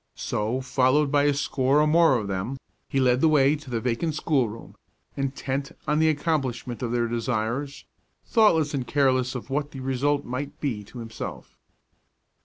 So, 0.15 0.61
followed 0.61 1.11
by 1.11 1.25
a 1.25 1.33
score 1.35 1.79
or 1.79 1.85
more 1.85 2.15
of 2.17 2.27
them, 2.27 2.57
he 2.89 2.99
led 2.99 3.21
the 3.21 3.27
way 3.27 3.55
to 3.57 3.69
the 3.69 3.79
vacant 3.79 4.15
schoolroom, 4.15 4.73
intent 5.15 5.73
on 5.87 5.99
the 5.99 6.09
accomplishment 6.09 6.81
of 6.81 6.91
their 6.91 7.07
desires, 7.07 7.85
thoughtless 8.25 8.73
and 8.73 8.87
careless 8.87 9.35
of 9.35 9.51
what 9.51 9.69
the 9.69 9.79
result 9.79 10.25
might 10.25 10.59
be 10.59 10.83
to 10.85 10.97
himself. 10.97 11.55